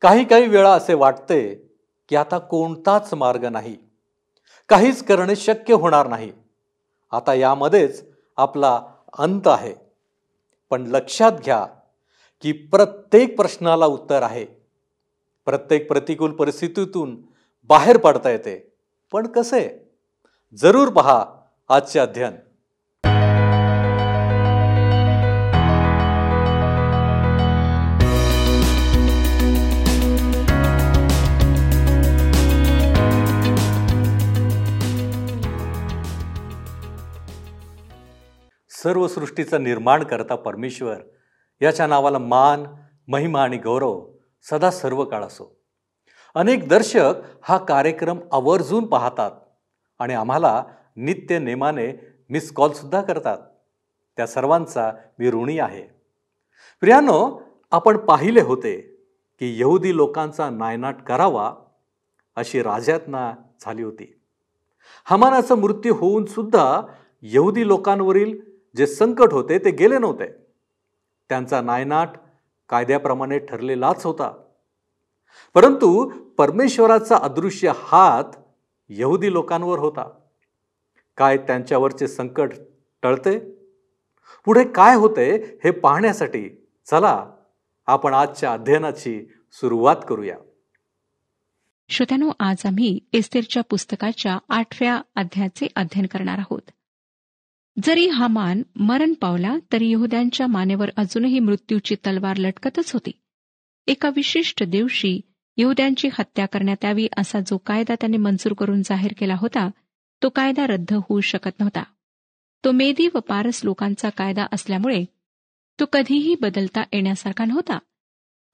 [0.00, 1.54] काही काही वेळा असे वाटते
[2.08, 3.76] की आता कोणताच मार्ग नाही.
[4.68, 6.32] काहीच करणे शक्य होणार नाही.
[7.10, 8.04] आता यामध्येच
[8.36, 8.82] आपला
[9.18, 9.74] अंत आहे.
[10.70, 11.66] पण लक्षात घ्या
[12.40, 14.46] की प्रत्येक प्रश्नाला उत्तर आहे.
[15.44, 17.22] प्रत्येक प्रतिकूल परिस्थितीतून
[17.64, 18.72] बाहेर पडता येते.
[19.12, 19.90] पण कसे?
[20.54, 21.26] जरूर पहा
[21.68, 22.36] आजचे अध्ययन.
[38.82, 40.96] सर्व सृष्टीचं निर्माण करता परमेश्वर.
[41.62, 42.64] याच्या नावाला मान
[43.08, 44.06] महिमा आणि गौरव
[44.50, 45.56] सदा सर्व काळ असो.
[46.34, 49.30] अनेक दर्शक हा कार्यक्रम आवर्जून पाहतात
[49.98, 50.64] आणि आम्हाला
[50.96, 53.38] नित्य नेमाने मिस कॉलसुद्धा करतात.
[54.16, 55.82] त्या सर्वांचा मी ऋणी आहे.
[56.80, 58.80] प्रियानो आपण पाहिले होते
[59.38, 61.54] की यहुदी लोकांचा नायनाट करावा
[62.36, 64.20] अशी राजातना झाली होती.
[65.04, 66.82] हमानाचा मृत्यू होऊन सुद्धा
[67.22, 70.26] यहुदी लोकांवरील जे संकट होते ते गेले नव्हते.
[71.28, 72.08] त्यांचा नायनाट
[72.68, 74.42] कायद्याप्रमाणे ठरलेलाच होता.
[75.54, 76.04] परंतु
[76.38, 78.24] परमेश्वराचा अदृश्य हात
[78.88, 80.10] यहुदी लोकांवर होता.
[81.16, 82.52] काय त्यांच्यावरचे संकट
[83.02, 83.38] टळते?
[84.44, 86.48] पुढे काय होते हे पाहण्यासाठी
[86.86, 87.30] चला
[87.86, 90.36] आपण आजच्या अध्ययनाची सुरुवात करूया.
[91.88, 96.70] श्रोत्यानो आज आम्ही एस्तेरच्या पुस्तकाच्या आठव्या अध्यायाचे अध्ययन करणार आहोत.
[97.82, 103.10] जरी हा मान मरण पावला तरी यहुद्यांच्या मानेवर अजूनही मृत्यूची तलवार लटकतच होती.
[103.86, 105.20] एका विशिष्ट दिवशी
[105.56, 109.70] यहुद्यांची हत्या करण्यात यावी असा जो कायदा त्यांनी मंजूर करून जाहीर केला होता
[110.22, 111.82] तो कायदा रद्द होऊ शकत नव्हता.
[112.64, 115.04] तो मेदी व पारस लोकांचा कायदा असल्यामुळे
[115.80, 117.78] तो कधीही बदलता येण्यासारखा नव्हता.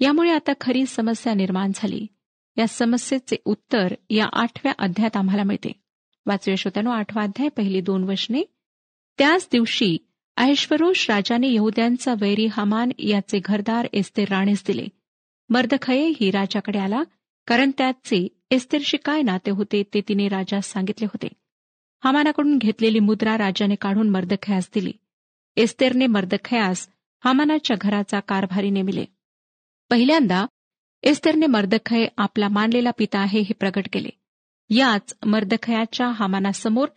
[0.00, 2.06] यामुळे आता खरी समस्या निर्माण झाली.
[2.56, 5.72] या समस्येचे उत्तर या आठव्या अध्यायात आम्हाला मिळते.
[6.26, 8.42] वाचव्या श्रोत्यानो आठवा अध्याय पहिली दोन वशने
[9.18, 9.98] त्याच दिवशी
[10.36, 14.86] ऐश्वरोष राजाने यहुद्यांचा वैरी हमान याचे घरदार एस्तेर राणीस दिले.
[15.48, 17.02] मर्दखये ही राजाकडे आला
[17.46, 21.28] कारण त्याचे एस्तेरशी काय नाते होते ते तिने राजास सांगितले होते.
[22.04, 24.92] हमानाकडून घेतलेली मुद्रा राजाने काढून मर्दखयास दिली.
[25.56, 26.88] एस्तेरने मर्दखयास
[27.24, 29.04] हमानाच्या घराचा कारभारी नेमिले.
[29.90, 30.46] पहिल्यांदा
[31.02, 34.08] एस्तेरने मर्दखय आपला मानलेला पिता आहे हे प्रगट केले.
[34.70, 36.88] याच मर्दखयाच्या हमानासमोर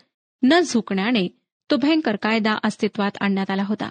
[0.44, 1.37] न झुकण्याने
[1.72, 3.90] तो भयंकर कायदा अस्तित्वात आणण्यात आला होता.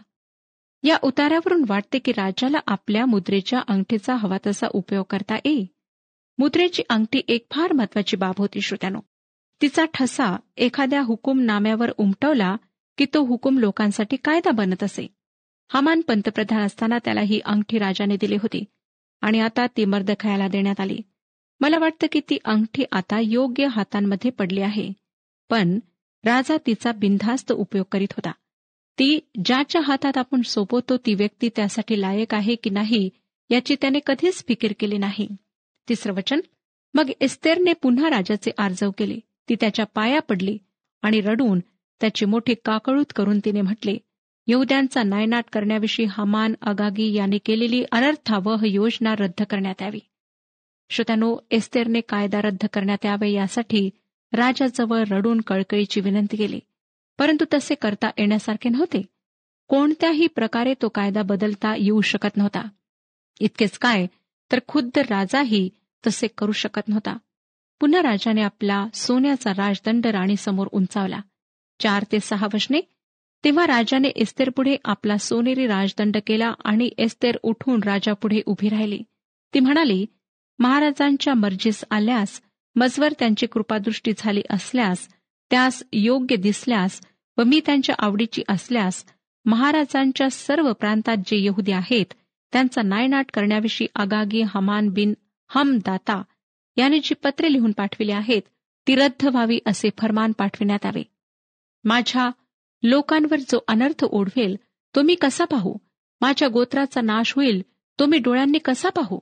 [0.83, 5.67] या उतारावरून वाटते की राजाला आपल्या मुद्रेच्या अंगठीचा हवा तसा उपयोग करता येईल.
[6.39, 9.01] मुद्रेची अंगठी एक फार महत्वाची बाब होती श्रोत्यानो.
[9.63, 12.57] तिचा ठसा एखाद्या हुकुमनाम्यावर उमटवला
[12.99, 15.07] की तो हुकुम लोकांसाठी कायदा बनत असे.
[15.73, 18.65] हमान पंतप्रधान असताना त्याला ही अंगठी राजाने दिली होती
[19.21, 20.99] आणि आता ती मर्दखयाला देण्यात आली.
[21.61, 24.93] मला वाटतं की ती अंगठी आता योग्य हातांमध्ये पडली आहे.
[25.51, 25.79] पण
[26.25, 28.31] राजा तिचा बिनधास्त उपयोग करीत होता.
[28.99, 33.09] ती ज्याच्या हातात आपण सोपवतो ती व्यक्ती त्यासाठी लायक आहे की नाही
[33.51, 35.29] याची त्याने कधीच फिकीर केली नाही.
[35.89, 36.41] तिसरं वचन
[36.95, 39.19] मग इस्तेरने पुन्हा राजाचे आर्जव केले.
[39.49, 40.59] ती त्याच्या पाया पडली
[41.03, 41.61] आणि रडून
[42.01, 43.97] त्याची मोठी काकळूत करून तिने म्हटले
[44.47, 49.99] यहुद्यांचा नायनाट करण्याविषयी हमान अगागी यांनी केलेली अनर्थावह योजना रद्द करण्यात यावी.
[50.91, 53.91] श्रोत्यानो एस्तेरने कायदा रद्द करण्यात यावे यासाठी
[54.33, 56.61] राजाजवळ रडून कळकळीची विनंती केली.
[57.19, 59.03] परंतु तसे करता येण्यासारखे नव्हते.
[59.69, 62.63] कोणत्याही प्रकारे तो कायदा बदलता येऊ शकत नव्हता.
[63.41, 64.07] इतकेच काय
[64.53, 65.71] तर खुद्द राजाही
[66.07, 67.17] तसे करू शकत नव्हता.
[67.81, 71.21] पुन्हा राजाने आपला सोन्याचा राजदंड राणीसमोर उंचावला.
[71.81, 72.81] चार ते सहा वशने
[73.45, 79.03] तेव्हा राजाने एस्तेरपुढे आपला सोनेरी राजदंड केला आणि एस्तेर उठून राजापुढे उभी राहिली.
[79.55, 80.07] ती म्हणाली
[80.59, 82.43] महाराजांच्या मर्जीस आल्यास
[82.77, 85.09] मजवर त्यांची कृपादृष्टी झाली असल्यास
[85.51, 87.01] त्यास योग्य दिसल्यास
[87.37, 89.05] व मी त्यांच्या आवडीची असल्यास
[89.45, 92.07] महाराजांच्या सर्व प्रांतात जे यहुदी आहेत
[92.53, 95.15] त्यांचा नायनाट करण्याविषयी आगागी हमान बिन
[95.49, 96.23] हम दाता
[96.77, 98.43] याने जी पत्रे लिहून पाठविली आहेत
[98.87, 101.03] ती रद्द व्हावी असे फरमान पाठविण्यात आले.
[101.85, 102.31] माझ्या
[102.83, 104.57] लोकांवर जो अनर्थ ओढवेल
[104.95, 105.77] तो मी कसा पाहू?
[106.21, 107.63] माझ्या गोत्राचा नाश होईल
[107.99, 109.19] तो मी डोळ्यांनी कसा पाहू?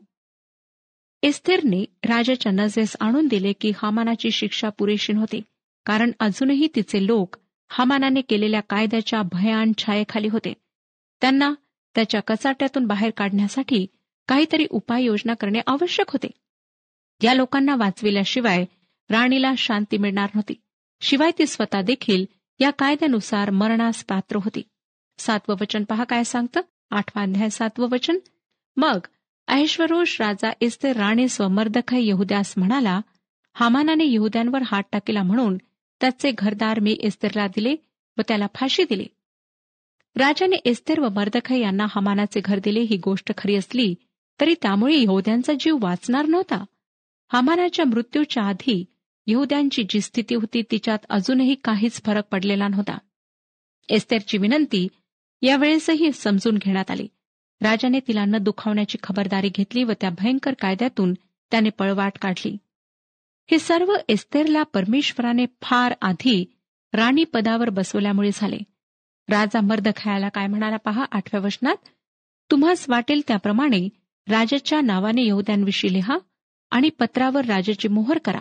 [1.25, 5.41] एस्थेरने राजाच्या नजरेस आणून दिले की हमानाची शिक्षा पुरेशी नव्हती
[5.87, 7.37] कारण अजूनही तिचे लोक
[7.69, 10.53] हमानाने केलेल्या कायद्याच्या भयान छायेखाली होते.
[11.21, 11.55] त्यांना
[11.95, 13.87] त्याच्या कचाट्यातून बाहेर काढण्यासाठी
[14.29, 16.27] काहीतरी उपाययोजना करणे आवश्यक होते.
[17.23, 18.65] या लोकांना वाचविल्याशिवाय
[19.11, 20.55] राणीला शांती मिळणार नव्हती.
[21.01, 22.25] शिवाय ती स्वतः देखील
[22.59, 24.63] या कायद्यानुसार मरणास पात्र होती.
[25.19, 26.61] सातवं वचन पहा काय सांगतं?
[26.91, 28.19] आठवा अध्याय सातवं वचन.
[28.77, 28.99] मग
[29.49, 33.01] ऐश्वरोष राजा इस्ते राणे स्वमर्दख यहुद्यास म्हणाला
[33.55, 35.57] हामानाने यहुद्यांवर हात टाकेला म्हणून
[36.01, 37.77] त्याचे घरदार मी इस्तरला दिले
[38.19, 39.07] व त्याला फाशी दिली.
[40.17, 43.95] राजाने इस्तेर व मर्दखय यांना हमानाचे घर दिले ही गोष्ट खरी असली
[44.41, 46.65] तरी त्यामुळे यहुद्यांचा जीव वाचणार नव्हता.
[47.33, 48.85] हमानाच्या मृत्यूच्या आधी
[49.27, 52.99] यहुद्यांची जी स्थिती होती तिच्यात अजूनही काहीच फरक पडलेला नव्हता.
[53.89, 54.89] एस्तेरची विनंती
[55.43, 57.09] यावेळेसही समजून घेण्यात आली.
[57.65, 61.15] राजाने तिला न दुखावण्याची खबरदारी घेतली व त्या भयंकर कायद्यातून
[61.51, 62.57] त्याने पळवाट काढली.
[63.51, 66.59] हे सर्व एस्तेरला परमेश्वराने फार आधी
[66.93, 68.59] राणी पदावर बसवल्यामुळे झाले.
[69.29, 71.77] राजा मर्द खायला काय म्हणाला पहा आठव्या वचनात?
[72.51, 73.89] तुम्हास वाटेल त्याप्रमाणे
[74.29, 76.19] राजाच्या नावाने यहुद्यांविषयी लिहा
[76.71, 78.41] आणि पत्रावर राजाची मोहर करा.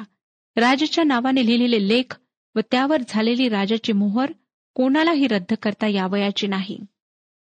[0.56, 2.20] राजाच्या नावाने लिहिलेले लेख
[2.56, 4.32] व त्यावर झालेली राजाची मोहर
[4.74, 6.80] कोणालाही रद्द करता यावयाची नाही.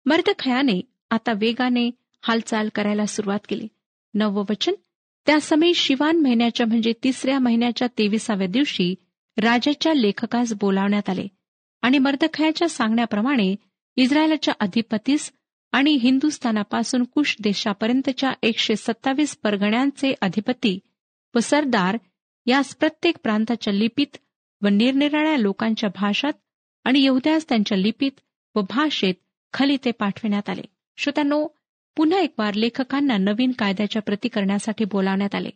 [0.05, 1.89] मर्दखयाने आता वेगाने
[2.23, 3.67] हालचाल करायला सुरुवात केली.
[4.13, 4.73] नववं वचन
[5.25, 8.95] त्या समय शिवान महिन्याच्या म्हणजे तिसऱ्या महिन्याच्या तेविसाव्या दिवशी
[9.37, 11.27] राजाच्या लेखकास बोलावण्यात आले
[11.81, 13.55] आणि मर्दखयाच्या सांगण्याप्रमाणे
[13.95, 15.31] इस्रायलाच्या अधिपतीस
[15.71, 20.79] आणि हिंदुस्थानापासून कुश देशापर्यंतच्या एकशे सत्तावीस परगण्यांचे अधिपती
[21.35, 21.97] व सरदार
[22.45, 24.17] यास प्रत्येक प्रांताच्या लिपीत
[24.61, 26.33] व निरनिराळ्या लोकांच्या भाषात
[26.83, 28.11] आणि यहुद्यास त्यांच्या लिपीत
[28.55, 29.13] व भाषेत
[29.53, 30.61] खलिते पाठविण्यात आले.
[31.01, 31.47] श्रोत्यांनो
[31.95, 35.49] पुन्हा एक वार लेखकांना नवीन कायद्याच्या प्रती करण्यासाठी बोलावण्यात आले.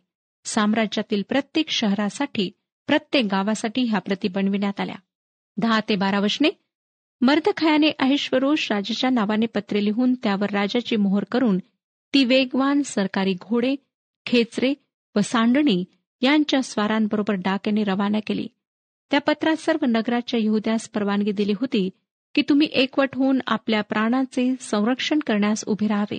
[0.44, 2.50] साम्राज्यातील प्रत्येक शहरासाठी
[2.86, 4.94] प्रत्येक गावासाठी ह्या प्रती बनविण्यात आल्या.
[5.56, 6.48] दहा ते बारा वशने
[7.20, 11.58] मर्दखयाने ऐश्वरोष राजाच्या नावाने पत्रे लिहून त्यावर राजाची मोहर करून
[12.14, 13.74] ती वेगवान सरकारी घोडे
[14.26, 14.74] खेचरे
[15.16, 15.84] व सांडणी
[16.20, 18.46] यांच्या स्वारांबरोबर डाक्याने रवाना केली.
[19.10, 21.90] त्या पत्रात सर्व नगराच्या यहुद्यास परवानगी दिली होती.
[22.34, 26.18] की तुम्ही एकवट होऊन आपल्या प्राणाचे संरक्षण करण्यास उभे राहावे.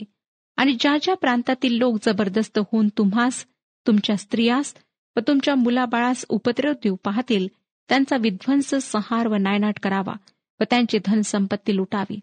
[0.58, 3.46] आणि ज्या ज्या प्रांतातील लोक जबरदस्त होऊन तुम्हास
[3.88, 4.74] तुमच्या स्त्रियास
[5.16, 7.48] व तुमच्या मुलाबाळास उपद्रव देऊ पाहतील
[7.90, 10.14] त्यांचा विध्वंस संहार व नायनाट करावा
[10.60, 12.20] व त्यांची धनसंपत्ती लुटावी.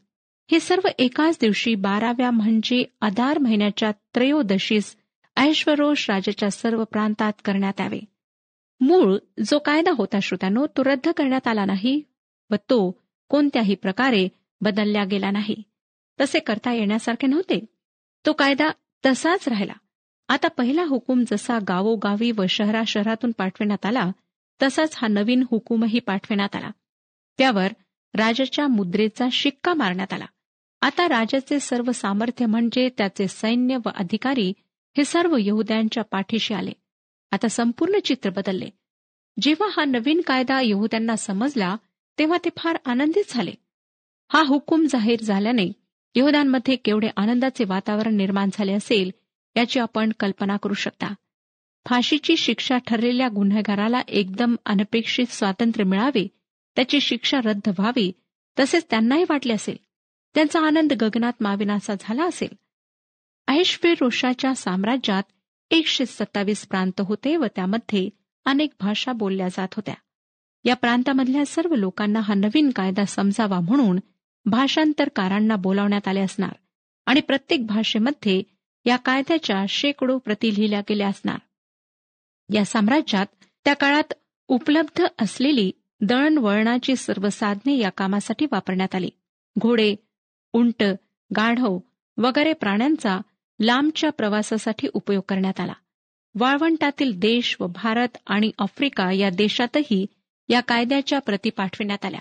[0.50, 4.96] हे सर्व एकाच दिवशी बाराव्या म्हणजे आधार महिन्याच्या त्रयोदशीस
[5.36, 8.00] ऐश्वरोष राजाच्या सर्व प्रांतात करण्यात यावे.
[8.80, 12.02] मूळ जो कायदा होता श्रोत्यानो तो रद्द करण्यात आला नाही
[12.50, 13.01] व तो
[13.32, 14.28] कोणत्याही प्रकारे
[14.60, 15.62] बदलला गेला नाही.
[16.20, 17.64] तसे करता येण्यासारखे नव्हते.
[18.26, 18.70] तो कायदा
[19.06, 19.72] तसाच राहिला.
[20.28, 24.10] आता पहिला हुकूम जसा गावोगावी व शहरा शहरातून पाठविण्यात आला
[24.62, 26.70] तसाच हा नवीन हुकूमही पाठविण्यात आला.
[27.38, 27.66] त्यावर
[28.14, 30.26] राजाच्या मुद्रेचा शिक्का मारण्यात आला.
[30.80, 34.52] आता राजाचे सर्व सामर्थ्य म्हणजे त्याचे सैन्य व अधिकारी
[34.96, 36.72] हे सर्व यहुद्यांच्या पाठीशी आले.
[37.30, 38.68] आता संपूर्ण चित्र बदलले.
[39.40, 41.76] जेव्हा हा नवीन कायदा यहुद्यांना समजला
[42.18, 43.52] तेव्हा ते फार आनंदित झाले.
[44.32, 45.72] हा हुकूम जाहीर झाल्याने
[46.14, 49.10] यहुद्यांमध्ये केवढे आनंदाचे वातावरण निर्माण झाले असेल
[49.56, 51.14] याची आपण कल्पना करू शकता.
[51.86, 56.28] फाशीची शिक्षा ठरलेल्या गुन्हेगाराला एकदम अनपेक्षित स्वातंत्र्य मिळावे
[56.76, 58.12] त्याची शिक्षा रद्द व्हावी
[58.58, 59.76] तसेच त्यांनाही वाटले असेल.
[60.34, 62.58] त्यांचा आनंद गगनात माविनासा झाला असेल.
[63.84, 65.22] रोषाच्या साम्राज्यात
[65.70, 68.10] एकशे सत्तावीस प्रांत होते व त्यामध्ये
[68.44, 69.94] अनेक भाषा बोलल्या जात होत्या.
[70.64, 73.98] या प्रांतामधल्या सर्व लोकांना हा नवीन कायदा समजावा म्हणून
[74.44, 76.52] भाषांतरकारांना बोलावण्यात आले असणार
[77.06, 78.42] आणि प्रत्येक भाषेमध्ये
[78.84, 81.38] या कायद्याच्या शेकडो प्रती लिहिल्या गेल्या असणार.
[82.52, 83.26] या साम्राज्यात
[83.64, 84.12] त्या काळात
[84.48, 89.10] उपलब्ध असलेली दळणवळणाची सर्व साधने या कामासाठी वापरण्यात आली.
[89.58, 89.94] घोडे
[90.52, 90.82] उंट
[91.36, 91.78] गाढव
[92.16, 93.20] वगैरे प्राण्यांचा
[93.60, 95.72] लांबच्या प्रवासासाठी उपयोग करण्यात आला.
[96.34, 100.06] वाळवंटातील देश व भारत आणि आफ्रिका या देशातही
[100.48, 102.20] या कायद्याच्या प्रती पाठविण्यात आल्या.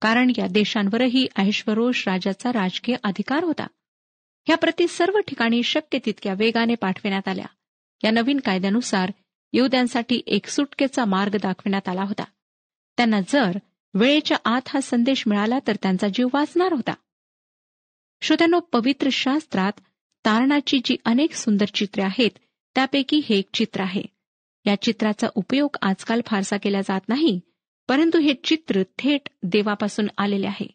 [0.00, 3.66] कारण या देशांवरही ऐश्वरोष राजाचा राजकीय अधिकार होता.
[4.46, 7.46] ह्या प्रती सर्व ठिकाणी शक्य तितक्या वेगाने पाठविण्यात आल्या.
[8.04, 9.12] या नवीन कायद्यानुसार
[9.52, 12.24] युद्यांसाठी एक सुटकेचा मार्ग दाखविण्यात आला होता.
[12.96, 13.58] त्यांना जर
[13.94, 16.94] वेळेच्या आत हा संदेश मिळाला तर त्यांचा जीव वाचणार होता.
[18.22, 19.72] श्रोत्यानो पवित्र शास्त्रात
[20.24, 22.30] तारणाची जी अनेक सुंदर चित्रे आहेत
[22.74, 24.02] त्यापैकी हे एक चित्र आहे.
[24.66, 27.40] या चित्राचा उपयोग आजकाल फारसा केला जात नाही.
[27.88, 30.66] परंतु हे चित्र थेट देवापासून आलेले आहे.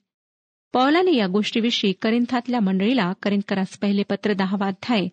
[0.74, 5.08] पौलाने या गोष्टीविषयी करिंथातल्या मंडळीला करिंकरास पहिले पत्र दहावा अध्याय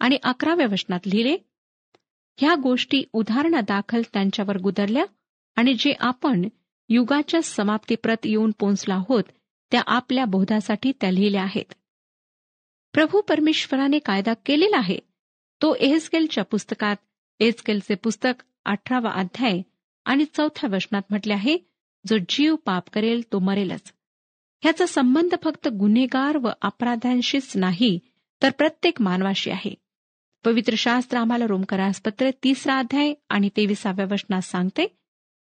[0.00, 1.36] आणि अकराव्या वचनात लिहिले
[2.38, 5.04] ह्या गोष्टी उदाहरणादाखल त्यांच्यावर गुदरल्या
[5.56, 6.48] आणि जे आपण
[6.88, 9.24] युगाच्या समाप्तीप्रत येऊन पोचलो आहोत
[9.70, 11.74] त्या आपल्या बोधासाठी त्या लिहिल्या आहेत.
[12.92, 14.98] प्रभू परमेश्वराने कायदा केलेला आहे.
[15.62, 16.96] तो एहस्केलच्या पुस्तकात
[17.40, 19.60] एहस्केलचे पुस्तक अठरावा अध्याय
[20.04, 21.58] आणि चौथ्या वचनात म्हटले आहे
[22.06, 23.92] जो जीव पाप करेल तो मरेलच.
[24.62, 27.98] ह्याचा संबंध फक्त गुन्हेगार व अपराध्यांशीच नाही
[28.42, 29.74] तर प्रत्येक मानवाशी आहे.
[30.44, 34.86] पवित्र शास्त्र आम्हाला रोमकरासपत्र तिसरा अध्याय आणि तेविसाव्या वचनात सांगते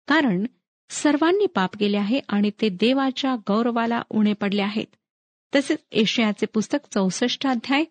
[0.07, 0.45] कारण
[0.89, 4.95] सर्वांनी पाप केले आहे आणि ते देवाच्या गौरवाला उणे पडले आहेत.
[5.55, 7.83] तसेच एशियाचे पुस्तक चौसष्ट अध्याय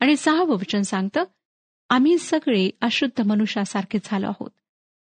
[0.00, 1.24] आणि सहावं वचन सांगतं
[1.88, 4.50] आम्ही सगळे अशुद्ध मनुष्यासारखे झालो आहोत.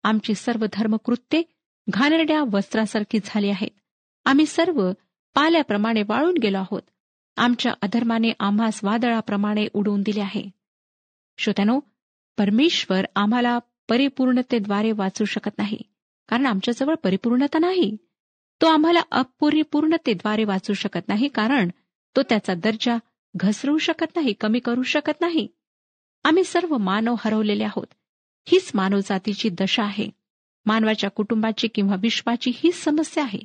[0.03, 1.43] आमची सर्व धर्मकृत्ये
[1.89, 3.79] घाणेरड्या वस्त्रासारखी झाली आहेत.
[4.25, 4.91] आम्ही सर्व
[5.35, 6.81] पाल्याप्रमाणे वाळून गेलो आहोत.
[7.37, 10.43] आमच्या अधर्माने आम्हास वादळाप्रमाणे उडवून दिले आहे.
[11.37, 11.79] श्रोत्यानो
[12.37, 15.77] परमेश्वर आम्हाला परिपूर्णतेद्वारे वाचू शकत नाही
[16.27, 17.97] कारण आमच्याजवळ परिपूर्णता नाही.
[18.61, 21.69] तो आम्हाला अपरिपूर्णतेद्वारे वाचू शकत नाही कारण
[22.15, 22.97] तो त्याचा दर्जा
[23.35, 25.47] घसरू शकत नाही कमी करू शकत नाही.
[26.23, 27.87] आम्ही सर्व मानव हरवलेले आहोत.
[28.45, 30.09] हीच मानवजातीची दशा आहे.
[30.65, 33.39] मानवाच्या कुटुंबाची किंवा विश्वाची हीच समस्या आहे.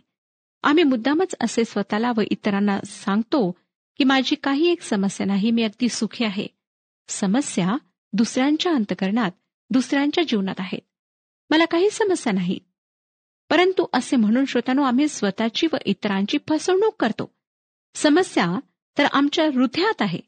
[0.62, 3.50] आम्ही मुद्दामच असे स्वतःला व इतरांना सांगतो
[3.96, 6.46] की माझी काही एक समस्या नाही मी अगदी सुखी आहे.
[7.08, 7.76] समस्या
[8.12, 9.30] दुसऱ्यांच्या अंतकरणात
[9.70, 10.80] दुसऱ्यांच्या जीवनात आहेत.
[11.50, 12.58] मला काही समस्या नाही.
[13.50, 17.34] परंतु असे म्हणून श्रोतानो आम्ही स्वतःची व इतरांची फसवणूक करतो.
[17.94, 18.60] समस्या
[18.98, 20.20] तर आमच्या हृदयात आहे.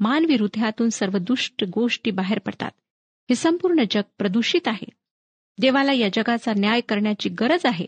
[0.00, 2.70] मानवी हृदयातून सर्व दुष्ट गोष्टी बाहेर पडतात.
[3.30, 4.88] हे संपूर्ण जग प्रदूषित आहे.
[5.58, 7.86] देवाला या जगाचा न्याय करण्याची गरज आहे.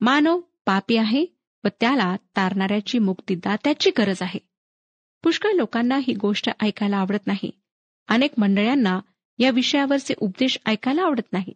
[0.00, 1.26] मानव पापी आहे
[1.64, 4.40] व त्याला तारणाऱ्याची मुक्तीदात्याची गरज आहे.
[5.22, 7.50] पुष्कळ लोकांना ही गोष्ट ऐकायला आवडत नाही.
[8.08, 9.00] अनेक मंडळांना
[9.38, 11.52] या विषयावरचे उपदेश ऐकायला आवडत नाही.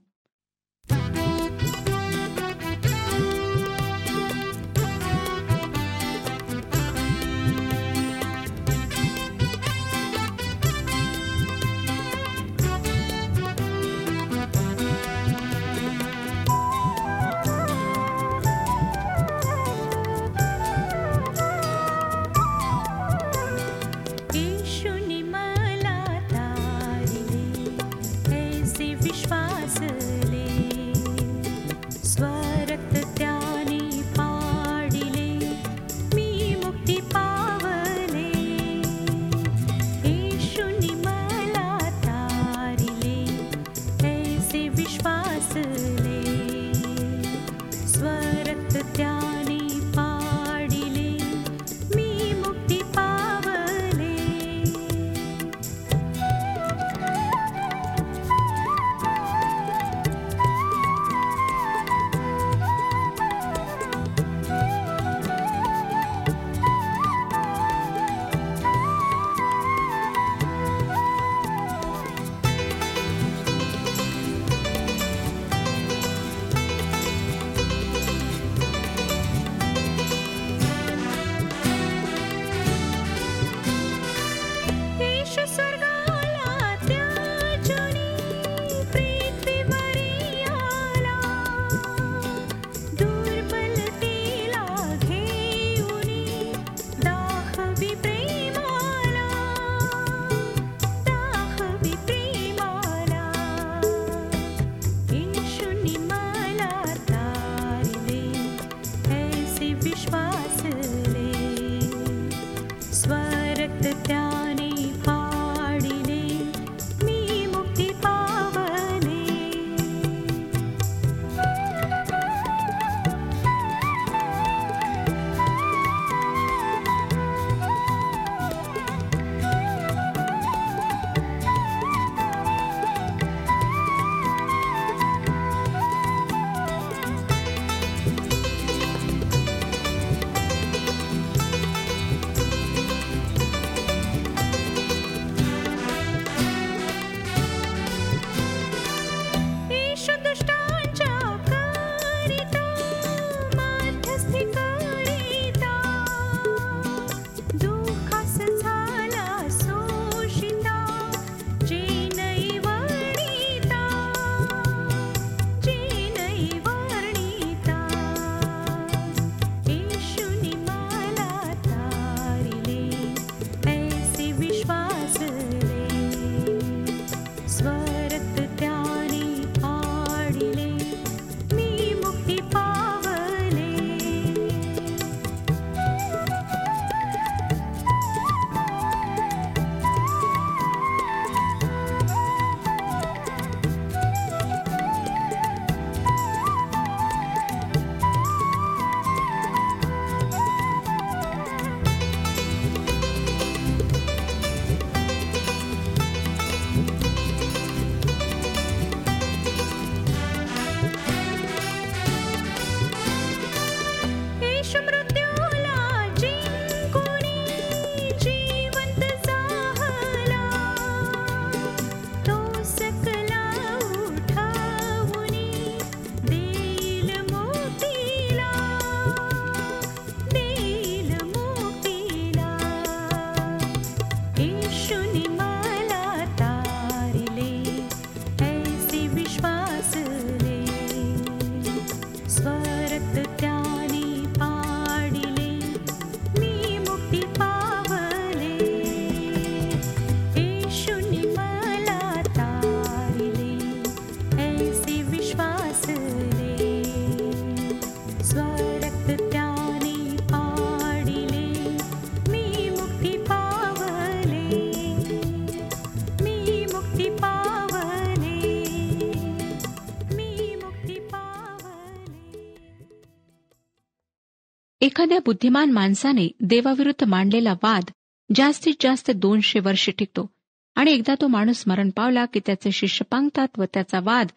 [275.04, 277.90] एखाद्या बुद्धिमान माणसाने देवाविरुद्ध मांडलेला वाद
[278.34, 280.30] जास्तीत जास्त दोनशे वर्षे टिकतो
[280.74, 284.28] आणि एकदा तो माणूस मरण पावला की त्याचे शिष्य पांगतात व त्याचा वाद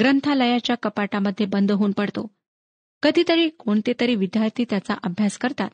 [0.00, 2.26] ग्रंथालयाच्या कपाटामध्ये बंद होऊन पडतो.
[3.02, 5.70] कधीतरी कोणते तरी विद्यार्थी त्याचा अभ्यास करतात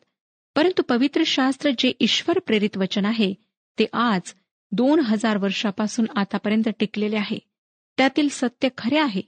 [0.55, 3.33] परंतु पवित्र शास्त्र जे ईश्वर प्रेरित वचन आहे
[3.79, 4.33] ते आज
[4.71, 7.39] दोन हजार वर्षापासून आतापर्यंत टिकलेले आहे.
[7.97, 9.21] त्यातील सत्य खरे आहे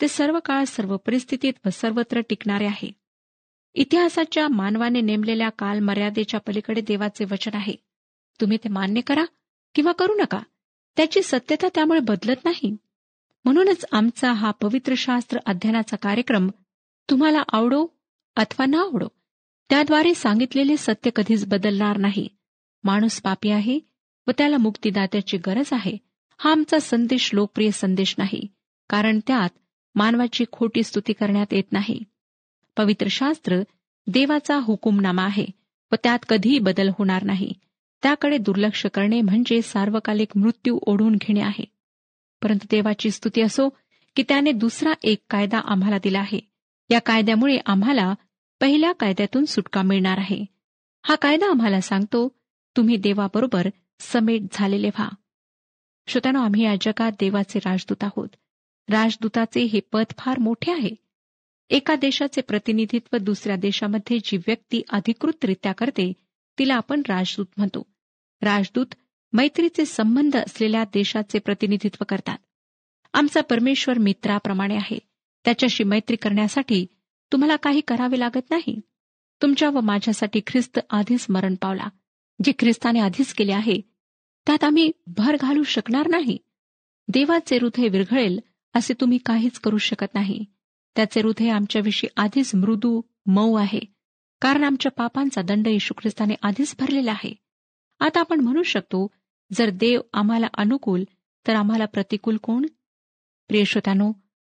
[0.00, 3.07] ते सर्व काळ सर्व परिस्थितीत व सर्वत्र टिकणारे आहे.
[3.74, 7.74] इतिहासाच्या मानवाने नेमलेल्या काल मर्यादेच्या पलीकडे देवाचे वचन आहे.
[8.40, 9.24] तुम्ही ते मान्य करा
[9.74, 10.40] किंवा करू नका.
[10.96, 12.76] त्याची सत्यता त्यामुळे बदलत नाही.
[13.44, 16.50] म्हणूनच आमचा हा पवित्र शास्त्र अध्ययनाचा कार्यक्रम
[17.10, 17.86] तुम्हाला आवडो
[18.36, 19.08] अथवा न आवडो
[19.70, 22.28] त्याद्वारे सांगितलेले सत्य कधीच बदलणार नाही.
[22.84, 23.78] माणूस पापी आहे
[24.26, 25.96] व त्याला मुक्तिदात्याची गरज आहे.
[26.38, 28.46] हा आमचा संदेश लोकप्रिय संदेश नाही
[28.90, 29.50] कारण त्यात
[29.94, 32.00] मानवाची खोटी स्तुती करण्यात येत नाही.
[32.78, 33.62] पवित्र शास्त्र
[34.06, 35.46] देवाचा हुकुमनामा आहे
[35.92, 37.52] व त्यात कधीही बदल होणार नाही.
[38.02, 41.64] त्याकडे दुर्लक्ष करणे म्हणजे सार्वकालिक मृत्यू ओढून घेणे आहे.
[42.42, 43.68] परंतु देवाची स्तुती असो
[44.16, 46.40] की त्याने दुसरा एक कायदा आम्हाला दिला आहे.
[46.90, 48.14] या कायद्यामुळे आम्हाला
[48.60, 50.44] पहिल्या कायद्यातून सुटका मिळणार आहे.
[51.06, 52.38] हा कायदा आम्हाला सांगतो
[52.76, 53.68] तुम्ही देवाबरोबर
[54.00, 55.08] समेट झालेले व्हा.
[56.06, 58.28] श्रोत्यानो आम्ही या जगात देवाचे राजदूत आहोत.
[58.88, 61.07] राजदूताचे हे पद फार मोठे आहे.
[61.70, 66.12] एका देशाचे प्रतिनिधित्व दुसऱ्या देशामध्ये जी व्यक्ती अधिकृतरित्या करते
[66.58, 67.86] तिला आपण राजदूत म्हणतो.
[68.42, 68.86] राजदूत
[69.32, 72.38] मैत्रीचे संबंध असलेल्या देशाचे प्रतिनिधित्व करतात.
[73.12, 74.98] आमचा परमेश्वर मित्राप्रमाणे आहे.
[75.44, 76.86] त्याच्याशी मैत्री करण्यासाठी
[77.32, 78.80] तुम्हाला काही करावे लागत नाही.
[79.42, 81.88] तुमच्या व माझ्यासाठी ख्रिस्त आधीच मरण पावला.
[82.44, 83.80] जे ख्रिस्ताने आधीच केले आहे
[84.46, 86.38] त्यात आम्ही भर घालू शकणार नाही.
[87.08, 88.40] देवाचे हृदय विरघळेल
[88.74, 90.44] असे तुम्ही काहीच करू शकत नाही.
[90.98, 93.80] त्याचे हृदय आमच्याविषयी आधीच मृदू मऊ आहे.
[94.40, 97.34] कारण आमच्या पापांचा दंड येशू ख्रिस्ताने आधीच भरलेला आहे.
[98.00, 99.06] आता आपण म्हणू शकतो
[99.52, 101.04] जर देव आम्हाला अनुकूल
[101.46, 102.66] तर आम्हाला प्रतिकूल कोण?
[103.48, 104.12] प्रियशोतानो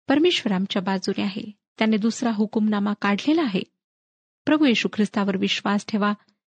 [0.09, 1.51] परमेश्वर आमच्या बाजूने आहे.
[1.79, 3.63] त्याने दुसरा हुकुमनामा काढलेला आहे.
[4.47, 6.13] प्रभू येशू ख्रिस्तावर विश्वास ठेवा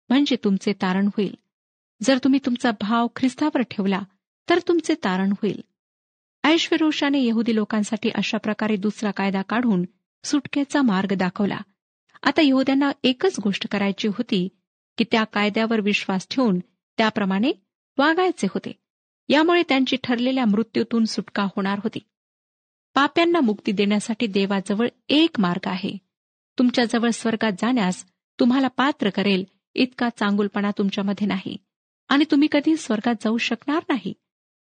[0.09, 1.35] म्हणजे तुमचे तारण होईल.
[2.03, 4.01] जर तुम्ही तुमचा भाव ख्रिस्तावर ठेवला
[4.51, 5.65] तर तुमचे तारण होईल.
[6.49, 9.85] ऐश्वरोषाने यहुदी लोकांसाठी अशा प्रकारे दुसरा कायदा काढून
[10.25, 11.59] सुटकेचा मार्ग दाखवला.
[12.23, 14.49] आता यहुद्यांना एकच गोष्ट करायची होती
[14.99, 16.59] की त्या कायद्यावर विश्वास ठेवून
[16.97, 17.53] त्याप्रमाणे
[17.99, 18.73] वागायचे होते.
[19.29, 21.99] यामुळे त्यांची ठरलेल्या मृत्यूतून सुटका होणार होती.
[22.95, 25.99] पाप्यांना मुक्ती देण्यासाठी देवाजवळ एक मार्ग आहे.
[26.59, 28.05] तुमच्याजवळ स्वर्गात जाण्यास
[28.41, 31.57] तुम्हाला पात्र करेल इतका चांगुलपणा तुमच्यामध्ये नाही.
[32.09, 34.13] आणि तुम्ही कधी स्वर्गात जाऊ शकणार नाही.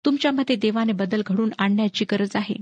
[0.06, 2.56] तुमच्यामध्ये देवाने बदल घडून आणण्याची गरज आहे.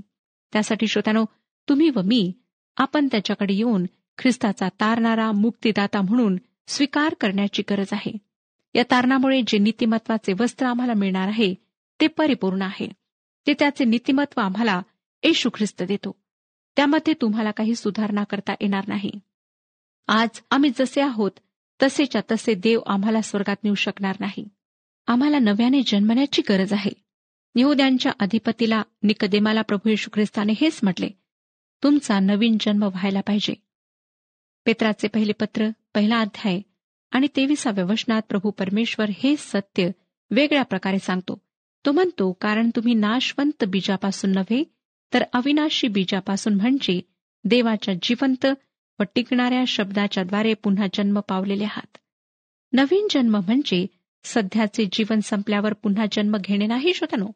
[0.52, 1.24] त्यासाठी श्रोत्यानो
[1.68, 2.32] तुम्ही व मी
[2.76, 3.86] आपण त्याच्याकडे येऊन
[4.18, 8.12] ख्रिस्ताचा तारणारा मुक्तिदाता म्हणून स्वीकार करण्याची गरज आहे.
[8.74, 11.54] या तारणामुळे जे नीतिमत्वाचे वस्त्र आम्हाला मिळणार आहे
[12.00, 12.88] ते परिपूर्ण आहे.
[13.46, 14.82] ते त्याचे नीतिमत्व आम्हाला
[15.22, 16.16] येशू ख्रिस्त देतो.
[16.76, 19.10] त्यामध्ये तुम्हाला काही सुधारणा करता येणार नाही.
[20.08, 21.30] आज आम्ही जसे आहोत
[21.82, 24.48] तसेच्या तसे देव आम्हाला स्वर्गात नेऊ शकणार नाही.
[25.06, 27.01] आम्हाला नव्याने जन्मण्याची गरज आहे.
[27.54, 31.08] यहुद्यांच्या अधिपतीला निकदेमाला प्रभू येशू ख्रिस्ताने हेच म्हटले
[31.82, 33.54] तुमचा नवीन जन्म व्हायला पाहिजे.
[34.66, 36.60] पेत्राचे पहिले पत्र पहिला अध्याय
[37.10, 39.90] आणि तेविसाव्या वचनात प्रभू परमेश्वर हे सत्य
[40.30, 41.42] वेगळ्या प्रकारे सांगतो.
[41.86, 44.64] तो म्हणतो कारण तुम्ही नाशवंत बीजापासून नव्हे
[45.14, 47.00] तर अविनाशी बीजापासून म्हणजे
[47.44, 48.46] देवाच्या जिवंत
[48.98, 51.98] व टिकणाऱ्या शब्दाच्याद्वारे पुन्हा जन्म पावलेले आहात.
[52.72, 53.86] नवीन जन्म म्हणजे
[54.24, 57.26] सध्याचे जीवन संपल्यावर पुन्हा जन्म घेणे नाही श्रोतनो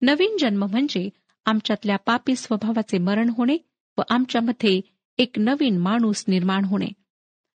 [0.00, 1.08] नवीन जन्म म्हणजे
[1.44, 3.56] आमच्यातल्या पापी स्वभावाचे मरण होणे
[3.98, 4.80] व आमच्यामध्ये
[5.18, 6.88] एक नवीन माणूस निर्माण होणे.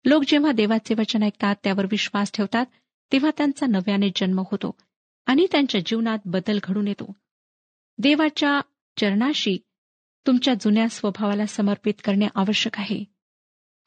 [0.05, 2.65] लोक जेव्हा देवाचे वचन ऐकतात त्यावर विश्वास ठेवतात
[3.11, 4.75] तेव्हा त्यांचा नव्याने जन्म होतो
[5.25, 7.13] आणि त्यांच्या जीवनात बदल घडून येतो.
[7.97, 8.61] देवाच्या
[8.99, 9.57] चरणाशी
[10.27, 13.03] तुमच्या जुन्या स्वभावाला समर्पित करणे आवश्यक आहे.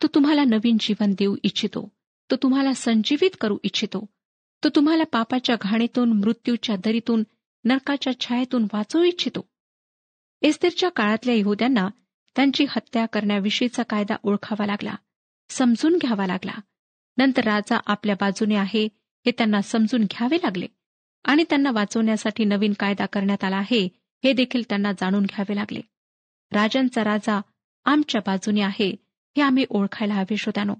[0.02, 1.92] तो तुम्हाला नवीन जीवन देऊ इच्छितो.
[2.30, 4.06] तो तुम्हाला संजीवित करू इच्छितो.
[4.64, 7.22] तो तुम्हाला पापाच्या घाणीतून मृत्यूच्या दरीतून
[7.64, 9.48] नरकाच्या छायेतून वाचू इच्छितो.
[10.42, 11.88] एस्तेरच्या काळातल्या यहुद्यांना
[12.36, 14.94] त्यांची हत्या करण्याविषयीचा कायदा ओळखावा लागला
[15.48, 16.60] समजून घ्यावा लागला.
[17.16, 18.84] नंतर राजा आपल्या बाजूने आहे
[19.26, 20.66] हे त्यांना समजून घ्यावे लागले
[21.24, 23.88] आणि त्यांना वाचवण्यासाठी नवीन कायदा करण्यात आला आहे
[24.24, 25.80] हे देखील त्यांना जाणून घ्यावे लागले.
[26.52, 27.40] राजांचा राजा
[27.84, 28.90] आमच्या बाजूने आहे
[29.36, 30.74] हे आम्ही ओळखायला हवे श्रोत्यानो.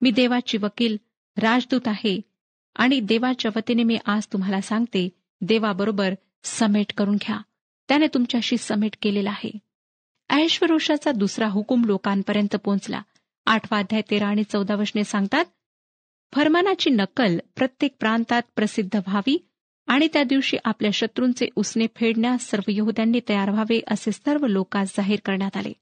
[0.00, 0.96] मी देवाची वकील
[1.36, 2.20] राजदूत आहे
[2.76, 5.08] आणि देवाच्या वतीने मी आज तुम्हाला सांगते
[5.44, 7.38] देवाबरोबर समेट करून घ्या.
[7.88, 9.58] त्याने तुमच्याशी समेट केलेला आहे.
[10.30, 13.02] ऐश्वरोषाचा दुसरा हुकूम लोकांपर्यंत पोहोचला.
[13.46, 15.44] आठवा अध्याय तेरा आणि चौदा वशने सांगतात
[16.32, 19.48] फरमानाची नक्कल प्रत्येक प्रांतात प्रसिद्ध व्हावी
[19.86, 25.18] आणि त्या दिवशी आपल्या शत्रूंचे उसने फेडण्यास सर्व यहुद्यांनी तयार व्हावे असे सर्व लोकांस जाहीर
[25.24, 25.72] करण्यात आले.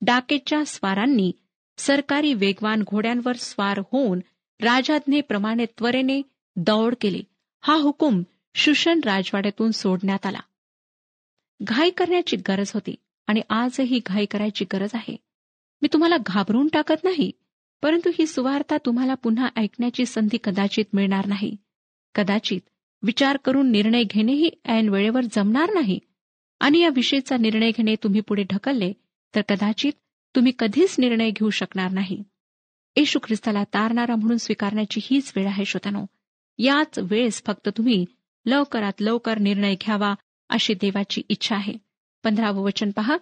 [0.00, 1.32] डाकेच्या स्वारांनी
[1.78, 4.18] सरकारी वेगवान घोड्यांवर स्वार होऊन
[4.60, 6.22] राजाज्ञेप्रमाणे त्वरेने
[6.56, 7.24] दौड केली.
[7.60, 8.22] हा हुकूम
[8.54, 10.40] शुशन राजवाड्यातून सोडण्यात आला.
[11.60, 12.94] घाई करण्याची गरज होती
[13.26, 15.16] आणि आजही घाई करायची गरज आहे.
[15.82, 17.30] मी तुम्हाला घाबरून टाकत नाही
[17.82, 21.56] परंतु ही सुवार्ता तुम्हाला पुन्हा ऐकण्याची संधी कदाचित मिळणार नाही.
[22.14, 22.60] कदाचित
[23.02, 25.98] विचार करून निर्णय घेणेही ऐन वेळेवर जमणार नाही.
[26.60, 28.92] आणि या विषयीचा निर्णय घेणे तुम्ही पुढे ढकलले
[29.34, 29.92] तर कदाचित
[30.34, 32.22] तुम्ही कधीच निर्णय घेऊ शकणार नाही.
[32.96, 36.04] येशू ख्रिस्ताला तारणारा म्हणून स्वीकारण्याची हीच वेळ आहे श्रोतानो
[36.58, 38.04] याच वेळेस फक्त तुम्ही
[38.48, 40.14] लवकरात लवकर निर्णय घ्यावा
[40.48, 41.74] अशी देवाची इच्छा आहे.
[42.24, 43.16] पंधरावं वचन पहा.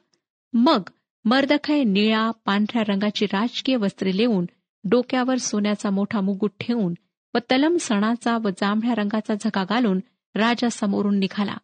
[0.52, 0.82] मग
[1.24, 4.46] मर्दखय निळ्या पांढऱ्या रंगाची राजकीय वस्त्रे लेऊन
[4.84, 6.94] डोक्यावर सोन्याचा मोठा मुकुट ठेवून
[7.34, 10.00] व तलम सणाचा व जांभळ्या रंगाचा झगा घालून
[10.34, 11.56] राजा समोरून निघाला.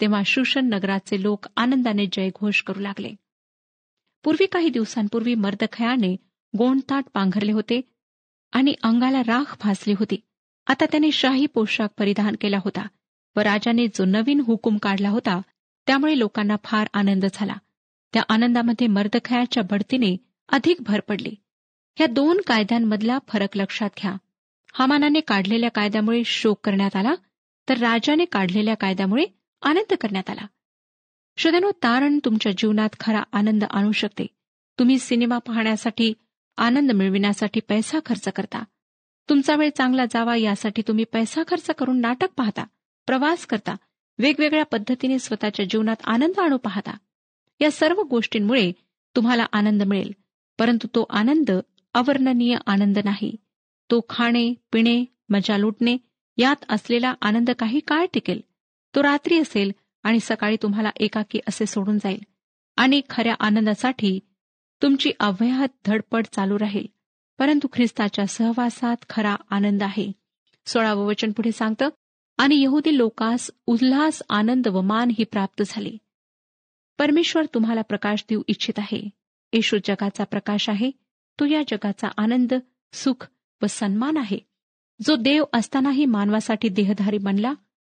[0.00, 3.10] तेव्हा शुशन नगराचे लोक आनंदाने जयघोष करू लागले.
[4.24, 6.16] पूर्वी काही दिवसांपूर्वी मर्दखयाने
[6.58, 7.80] गोंडताट पांघरले होते
[8.52, 10.16] आणि अंगाला राख भासली होती.
[10.66, 12.86] आता त्याने शाही पोशाख परिधान केला होता.
[13.36, 15.40] व राजाने जो नवीन हुकूम काढला होता
[15.86, 17.54] त्यामुळे लोकांना फार आनंद झाला.
[18.12, 20.16] त्या आनंदामध्ये मर्दखयाच्या बढतीने
[20.48, 21.34] अधिक भर पडली.
[21.96, 24.16] ह्या दोन कायद्यांमधला फरक लक्षात घ्या.
[24.72, 27.14] हमानाने काढलेल्या कायद्यामुळे शोक करण्यात आला
[27.68, 29.24] तर राजाने काढलेल्या कायद्यामुळे
[29.62, 30.46] आनंद करण्यात आला.
[31.36, 34.26] श्रोत्यानो तारण तुमच्या जीवनात खरा आनंद आणू शकते.
[34.78, 36.12] तुम्ही सिनेमा पाहण्यासाठी
[36.56, 38.64] आनंद मिळविण्यासाठी पैसा खर्च करता.
[39.28, 42.64] तुमचा वेळ चांगला जावा यासाठी तुम्ही पैसा खर्च करून नाटक पाहता.
[43.06, 43.76] प्रवास करता
[44.18, 46.96] वेगवेगळ्या पद्धतीने स्वतःच्या जीवनात आनंद आणू पाहता.
[47.60, 48.72] या सर्व गोष्टींमुळे
[49.16, 50.12] तुम्हाला आनंद मिळेल
[50.58, 51.50] परंतु तो आनंद
[51.94, 53.36] अवर्णनीय आनंद नाही.
[53.90, 55.96] तो खाणे पिणे मजा लुटणे
[56.36, 58.40] यात असलेला आनंद काही काळ टिकेल.
[58.94, 62.20] तो रात्री असेल आणि सकाळी तुम्हाला एकाकी असे सोडून जाईल.
[62.76, 64.20] आणि खऱ्या आनंदासाठी
[64.82, 66.86] तुमची अव्याहत धडपड चालू राहील.
[67.38, 70.12] परंतु ख्रिस्ताच्या सहवासात खरा आनंद आहे.
[70.66, 71.88] सोळावं वचन पुढे सांगतं
[72.36, 75.98] आणि यहुदी लोकास उल्हास आनंद व मान ही प्राप्त झाली.
[76.98, 79.10] परमेश्वर तुम्हाला प्रकाश देऊ इच्छित आहे.
[79.52, 80.90] येशू जगाचा प्रकाश आहे.
[81.40, 82.54] तो या जगाचा आनंद
[82.92, 83.28] सुख
[83.62, 84.38] व सन्मान आहे.
[85.06, 87.52] जो देव असतानाही मानवासाठी देहधारी बनला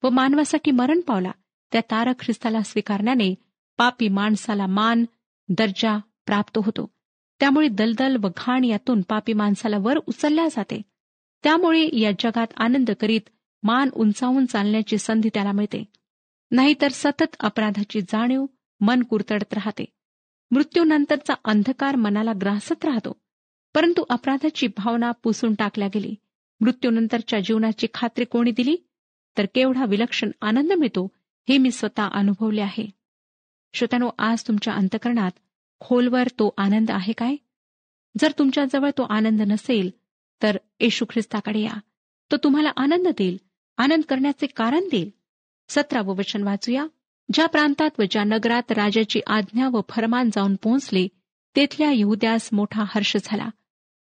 [0.03, 1.31] व मानवासाठी मरण पावला
[1.71, 3.35] त्या तारक ख्रिस्ताला स्वीकारण्याने
[3.77, 5.05] पापी माणसाला मान
[5.49, 6.91] दर्जा प्राप्त होतो.
[7.39, 10.81] त्यामुळे दलदल व घाण यातून पापी माणसाला वर उचलल्या जाते.
[11.43, 13.21] त्यामुळे या जगात आनंद करीत
[13.67, 15.83] मान उंचावून चालण्याची संधी त्याला मिळते.
[16.51, 18.45] नाहीतर सतत अपराधाची जाणीव
[18.79, 19.85] मन कुरतडत राहते.
[20.51, 23.21] मृत्यूनंतरचा अंधकार मनाला ग्रासत राहतो.
[23.75, 26.15] परंतु अपराधाची भावना पुसून टाकल्या गेली.
[26.61, 28.77] मृत्यूनंतरच्या जीवनाची खात्री कोणी दिली?
[29.37, 31.07] तर केवढा विलक्षण आनंद मिळतो
[31.49, 32.87] हे मी स्वतः अनुभवले आहे.
[33.73, 35.31] श्रोत्यानो आज तुमच्या अंतकरणात
[35.79, 37.35] खोलवर तो आनंद आहे काय?
[38.19, 39.89] जर तुमच्याजवळ तो आनंद नसेल
[40.41, 41.79] तर येशू ख्रिस्ताकडे या.
[42.31, 43.37] तो तुम्हाला आनंद देईल.
[43.77, 45.09] आनंद करण्याचे कारण देईल.
[45.69, 46.87] सतरावं वचन वाचूया.
[47.33, 51.07] ज्या प्रांतात व ज्या नगरात राजाची आज्ञा व फरमान जाऊन पोहोचले
[51.55, 53.49] तेथल्या यहुद्यास मोठा हर्ष झाला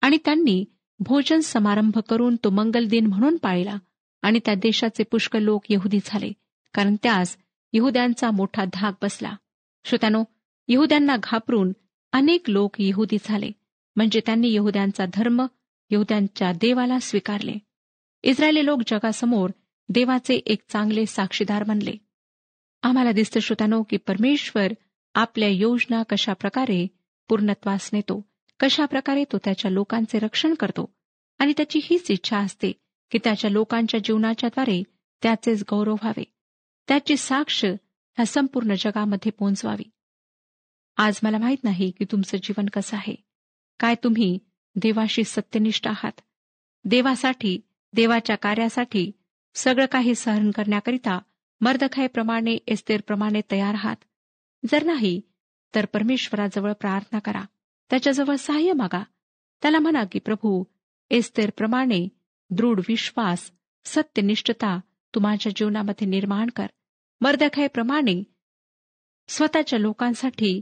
[0.01, 0.65] आणि त्यांनी
[0.99, 3.77] भोजन समारंभ करून तो मंगल दिन म्हणून पाळला
[4.21, 6.31] आणि त्या देशाचे पुष्कळ लोक यहुदी झाले
[6.73, 7.37] कारण त्यास
[7.73, 9.35] यहुद्यांचा मोठा धाक बसला.
[9.85, 10.23] श्रोत्यानो
[10.67, 11.73] यहुद्यांना घाबरून
[12.11, 13.51] अनेक लोक यहुदी झाले
[13.95, 15.45] म्हणजे त्यांनी यहुद्यांचा धर्म
[15.89, 17.53] यहुद्यांच्या देवाला स्वीकारले.
[18.23, 19.49] इस्रायली लोक जगासमोर
[19.89, 21.93] देवाचे एक चांगले साक्षीदार बनले.
[22.81, 24.73] आम्हाला दिसतं श्रोतानो की परमेश्वर
[25.15, 26.87] आपल्या योजना कशा प्रकारे
[27.29, 28.25] पूर्णत्वास नेतो
[28.59, 30.93] कशा प्रकारे तो त्याच्या लोकांचे रक्षण करतो
[31.39, 32.71] आणि त्याची हीच इच्छा असते
[33.11, 34.83] की त्याच्या लोकांच्या जीवनाच्याद्वारे
[35.23, 36.23] त्याचेच गौरव व्हावे.
[36.87, 39.89] त्याची साक्ष ह्या संपूर्ण जगामध्ये पोहोचवावी
[40.97, 43.15] आज मला माहीत नाही की तुमचं जीवन कसं आहे.
[43.79, 44.39] काय तुम्ही
[44.75, 46.21] देवाशी सत्यनिष्ठ आहात?
[46.85, 47.59] देवासाठी
[47.93, 49.11] देवाच्या कार्यासाठी
[49.53, 51.19] सगळं काही सहन करण्याकरिता
[51.61, 53.95] मर्दखायप्रमाणे एस्तेरप्रमाणे तयार आहात.
[54.71, 55.21] जर नाही
[55.75, 57.45] तर परमेश्वराजवळ प्रार्थना करा.
[57.89, 59.03] त्याच्याजवळ सहाय्य मागा.
[59.61, 60.63] त्याला म्हणा की प्रभू
[61.09, 62.07] एस्तेरप्रमाणे
[62.49, 63.51] दृढ विश्वास
[63.85, 64.79] सत्यनिष्ठता
[65.15, 66.65] तुम्हाच्या जीवनामध्ये निर्माण कर.
[67.21, 68.23] मर्दखायप्रमाणे
[69.27, 70.61] स्वतःच्या लोकांसाठी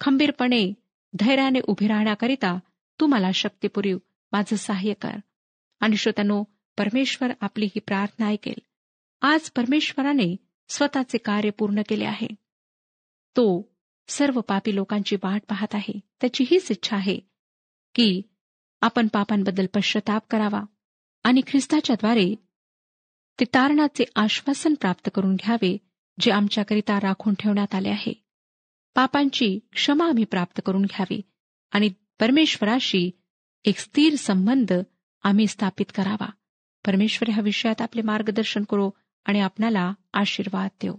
[0.00, 0.74] खंबीरपणे
[1.18, 2.58] धैर्याने उभे राहण्याकरिता
[3.00, 3.98] तू मला शक्ती पुरीव
[4.32, 5.16] माझं सहाय्य कर.
[5.80, 6.44] आणि श्रोत्यानो
[6.82, 8.58] परमेश्वर आपली ही प्रार्थना ऐकेल.
[9.20, 10.36] आज परमेश्वराने
[10.68, 12.26] स्वतःचे कार्य पूर्ण केले आहे.
[13.36, 13.74] तो
[14.08, 16.00] सर्व पापी लोकांची वाट पाहत आहे.
[16.20, 17.18] त्याची हीच इच्छा आहे
[17.94, 18.22] की
[18.80, 20.62] आपण पापांबद्दल पश्चाताप करावा
[21.24, 22.34] आणि ख्रिस्ताच्याद्वारे
[23.40, 25.76] ते तारणाचे आश्वासन प्राप्त करून घ्यावे
[26.20, 28.24] जे आमच्याकरिता राखून ठेवण्यात आले आहे.
[28.94, 31.20] पापांची क्षमा आम्ही प्राप्त करून घ्यावी
[31.70, 31.90] आणि
[32.20, 33.10] परमेश्वराशी
[33.64, 34.72] एक स्थिर संबंध
[35.22, 36.30] आम्ही स्थापित करावा.
[36.86, 38.90] परमेश्वर ह्या विषयात आपले मार्गदर्शन करो
[39.24, 40.94] आणि आपणाला आशीर्वाद देऊ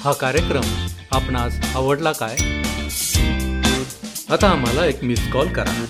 [0.00, 2.36] हा कार्यक्रम आपणास आवडला काय?
[4.34, 5.86] आता आम्हाला एक मिस कॉल करा.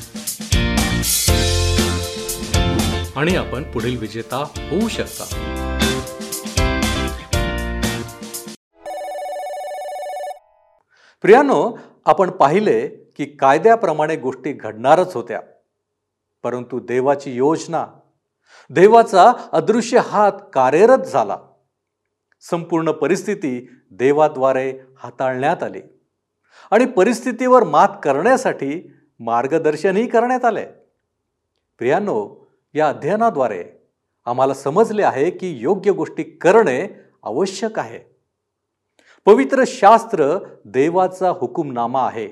[3.16, 4.36] आणि आपण पुढील विजेता
[4.70, 5.56] होऊ शकता.
[11.22, 15.40] प्रियानो आपण पाहिले की कायद्याप्रमाणे गोष्टी घडणारच होत्या.
[16.42, 17.86] परंतु देवाची योजना
[18.70, 21.36] देवाचा अदृश्य हात कार्यरत झाला.
[22.40, 25.80] संपूर्ण परिस्थिती देवाद्वारे हाताळण्यात आली.
[26.70, 30.64] आणि परिस्थितीवर मात करण्यासाठी मार्गदर्शनही करण्यात आले.
[31.78, 33.64] प्रियानो या अध्ययनाद्वारे
[34.24, 38.16] आम्हाला समजले आहे की योग्य गोष्टी करणे आवश्यक आहे.
[39.26, 42.28] पवित्र शास्त्र देवाचा हुकुमनामा आहे.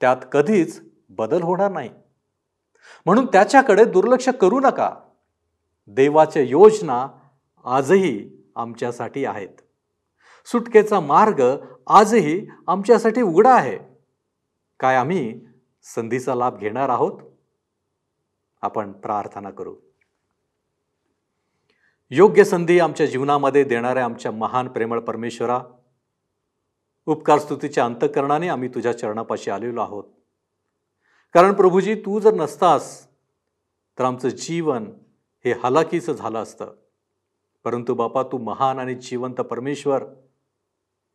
[0.00, 1.90] त्यात कधीच बदल होणार नाही.
[3.06, 4.94] म्हणून त्याच्याकडे दुर्लक्ष करू नका.
[5.86, 7.08] देवाच्या योजना
[7.64, 9.60] आजही आमच्यासाठी आहेत.
[10.46, 13.78] सुटकेचा मार्ग आजही आमच्यासाठी उघडा आहे.
[14.80, 15.40] काय आम्ही
[15.82, 17.20] संधीचा लाभ घेणार आहोत?
[18.62, 19.76] आपण प्रार्थना करू.
[22.10, 25.60] योग्य संधी आमच्या जीवनामध्ये देणाऱ्या आमच्या महान प्रेमळ परमेश्वरा
[27.06, 30.04] उपकार स्तुतीच्या अंतकरणाने आम्ही तुझ्या चरणापाशी आलेलो आहोत.
[31.34, 33.06] कारण प्रभूजी तू जर नसतास
[33.98, 34.92] तर आमचं जीवन
[35.44, 36.74] हे हलाखीचं झालं असतं.
[37.64, 40.04] परंतु बापा तू महान आणि जिवंत परमेश्वर.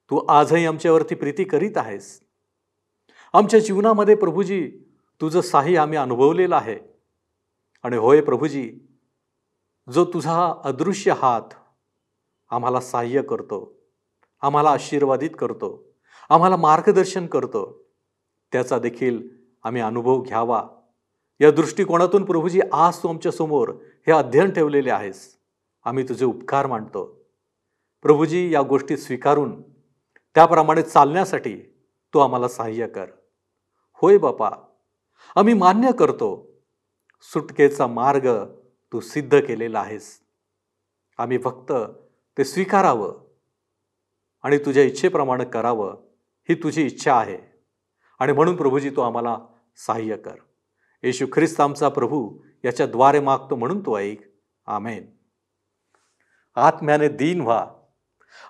[0.09, 2.21] तू आजही आमच्यावरती प्रीती करीत आहेस.
[3.33, 4.71] आमच्या जीवनामध्ये प्रभूजी
[5.21, 6.79] तुझं साही आम्ही अनुभवलेलं आहे.
[7.83, 8.79] आणि होय प्रभूजी
[9.93, 11.53] जो तुझा अदृश्य हात
[12.49, 13.79] आम्हाला सहाय्य करतो
[14.41, 15.93] आम्हाला आशीर्वादित करतो
[16.29, 17.89] आम्हाला मार्गदर्शन करतो
[18.51, 20.67] त्याचा देखील आम्ही अनुभव घ्यावा.
[21.39, 23.69] या दृष्टिकोनातून प्रभूजी आज तू आमच्यासमोर
[24.07, 25.37] हे अध्ययन ठेवलेले आहेस.
[25.85, 27.31] आम्ही तुझे उपकार मानतो.
[28.01, 29.61] प्रभूजी या गोष्टी स्वीकारून
[30.35, 31.57] त्याप्रमाणे चालण्यासाठी
[32.13, 33.05] तू आम्हाला सहाय्य कर.
[33.93, 34.49] होय बापा
[35.35, 36.53] आम्ही मान्य करतो.
[37.21, 38.45] सुटकेचा मार्ग
[38.93, 40.19] तू सिद्ध केलेला आहेस.
[41.17, 41.73] आम्ही फक्त
[42.37, 43.27] ते स्वीकारावं
[44.43, 45.95] आणि तुझ्या इच्छेप्रमाणे करावं
[46.49, 47.46] ही तुझी इच्छा आहे.
[48.19, 49.37] आणि म्हणून प्रभूजी तू आम्हाला
[49.87, 50.35] सहाय्य कर.
[51.03, 54.21] येशू ख्रिस्त आमचा प्रभू याच्याद्वारे मागतो म्हणून तो ऐक.
[54.65, 55.05] आमेन.
[56.55, 57.67] आत्म्याने दीन व्हा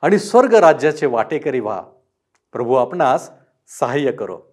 [0.02, 1.82] आणि स्वर्ग राज्याचे वाटेकरी व्हा.
[2.52, 3.32] प्रभू आपणास
[3.68, 4.47] सहाय्य करो.